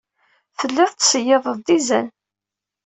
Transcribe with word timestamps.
Telliḍ 0.59 0.89
tettṣeyyideḍ-d 0.91 1.67
izan. 1.77 2.07